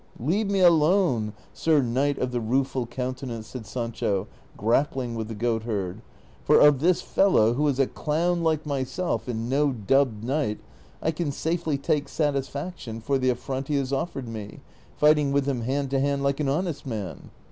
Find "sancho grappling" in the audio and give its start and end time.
3.67-5.13